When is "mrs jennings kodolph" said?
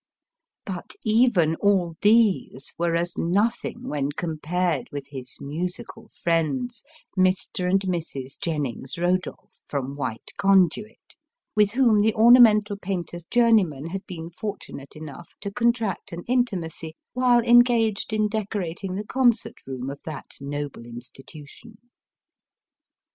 7.81-9.61